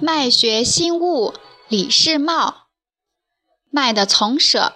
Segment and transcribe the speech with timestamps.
[0.00, 1.34] 脉学新物，
[1.68, 2.66] 李世茂。
[3.70, 4.74] 脉的从舍，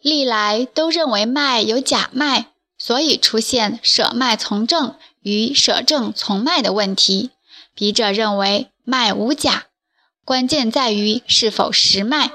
[0.00, 7.30] 历来都认为脉有假脉，所以出现舍脉从正与舍正从脉的问题。
[7.74, 9.66] 笔者认为脉无假，
[10.24, 12.30] 关键在于是否实脉。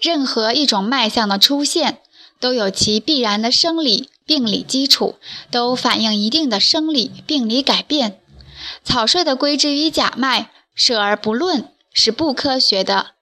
[0.00, 2.00] 任何一种脉象的出现，
[2.38, 5.16] 都有其必然的生理病理基础，
[5.50, 8.19] 都反映一定的生理病理改变。
[8.84, 13.12] 草率的归之于假脉，舍而不论，是不科学的。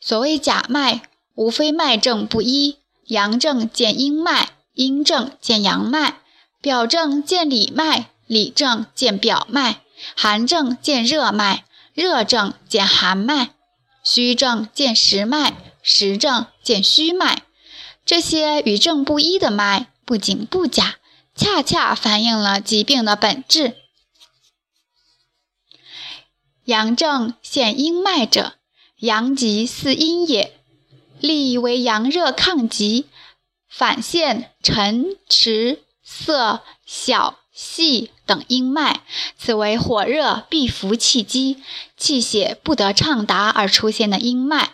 [0.00, 1.02] 所谓假脉，
[1.34, 6.16] 无非脉证不一，阳症见阴脉，阴症见阳脉；
[6.60, 9.80] 表症见里脉，里症见表脉；
[10.14, 13.50] 寒症见热脉，热症见寒脉；
[14.02, 15.54] 虚症见实脉。
[15.86, 17.42] 实证见虚脉，
[18.06, 20.94] 这些与证不一的脉，不仅不假，
[21.36, 23.83] 恰恰反映了疾病的本质。
[26.64, 28.54] 阳症现阴脉者，
[29.00, 30.58] 阳极似阴也，
[31.20, 33.04] 力为阳热抗疾，
[33.68, 39.02] 反现沉迟涩小细等阴脉，
[39.36, 41.62] 此为火热必伏气机，
[41.98, 44.70] 气血不得畅达而出现的阴脉。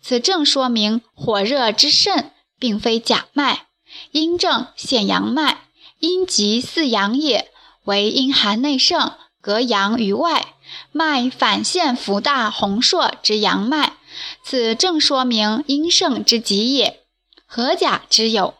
[0.00, 3.66] 此正说明火热之盛，并非假脉。
[4.12, 5.64] 阴正现阳脉，
[5.98, 7.50] 阴极似阳也，
[7.84, 10.54] 为阴寒内盛，隔阳于外，
[10.92, 13.96] 脉反现浮大红硕之阳脉。
[14.42, 17.00] 此正说明阴盛之极也。
[17.44, 18.54] 何假之有？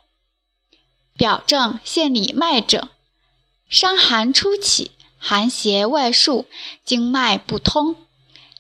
[1.17, 2.89] 表证现里脉者，
[3.71, 6.47] 伤寒初起，寒邪外束，
[6.85, 7.97] 经脉不通，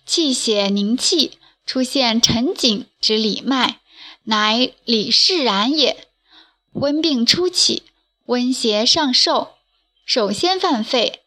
[0.06, 1.38] 气血凝气。
[1.64, 3.78] 出现沉紧之里脉，
[4.24, 6.08] 乃里释然也。
[6.72, 7.84] 温病初起，
[8.26, 9.52] 温邪上受，
[10.04, 11.21] 首先犯肺，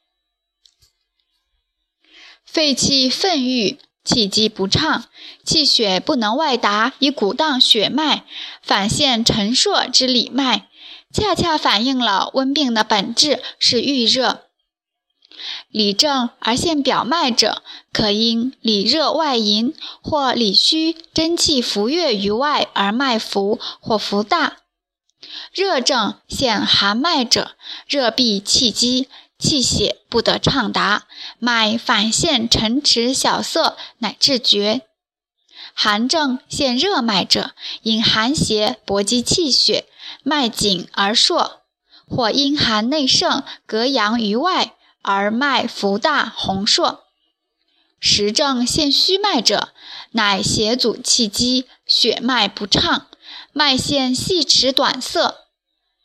[2.45, 5.05] 肺气愤郁，气机不畅，
[5.43, 8.23] 气血不能外达以鼓荡血脉，
[8.61, 10.69] 反现沉硕之里脉，
[11.11, 14.43] 恰恰反映了温病的本质是郁热。
[15.67, 17.61] 里正而现表脉者，
[17.91, 24.59] 可因里热外淫，或里虚真气浮越于外而脉浮或浮大。
[25.51, 27.55] 热症现寒脉者，
[27.87, 31.07] 热闭气机，气血不得畅达，
[31.39, 34.81] 脉反现沉迟小涩，乃至绝。
[35.73, 37.51] 寒症现热脉者，
[37.81, 39.85] 因寒邪搏击气血，
[40.23, 41.61] 脉紧而硕，
[42.07, 44.73] 或阴寒内盛，隔阳于外。
[45.07, 47.03] 而脉浮大红硕，
[47.99, 49.69] 实症现虚脉者，
[50.13, 53.05] 乃邪阻气机，血脉不畅，
[53.53, 55.35] 脉现细迟短涩；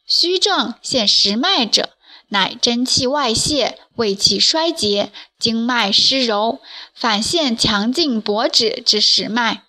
[0.07, 1.95] 虚症现实脉者，
[2.31, 6.61] 乃真气外泄，胃气衰竭，经脉失柔，
[6.95, 9.65] 反现强劲薄止之实脉。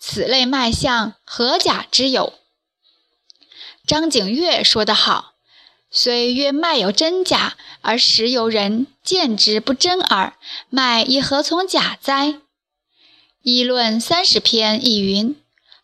[0.00, 2.32] 此类脉象何假之有？
[3.86, 5.34] 张景岳说得好。
[5.90, 10.34] 虽曰脉有真假，而实由人见之不真耳。
[10.68, 12.40] 脉亦何从假哉？
[13.42, 15.36] 议论三十篇亦云：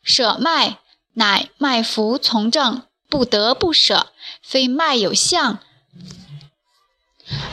[0.03, 0.79] 舍脉
[1.13, 4.13] 乃脉浮从正，不得不舍，
[4.43, 5.61] 非脉有象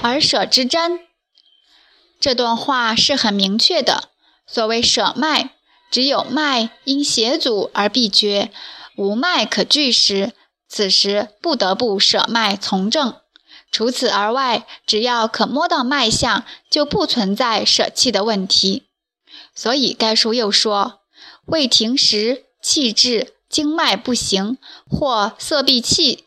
[0.01, 0.99] 而舍之真。
[2.19, 4.09] 这段话是很明确的。
[4.45, 5.51] 所谓舍脉，
[5.91, 8.51] 只有脉因邪阻而必绝，
[8.95, 10.33] 无脉可拒时。
[10.69, 13.15] 此时不得不舍脉从正，
[13.71, 18.87] 除此而外，只要可摸到脉象，就不存在舍气的问题。
[19.55, 21.01] 所以该书又说：
[21.45, 24.57] 未停时气滞，经脉不行，
[24.89, 26.25] 或色闭气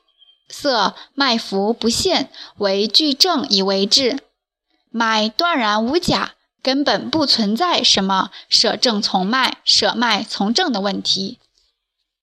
[0.51, 4.19] 色，脉浮不现，为具正以为治。
[4.91, 11.39] 脉断然无假，根本不存在什么舍正从脉、舍脉从正的问题。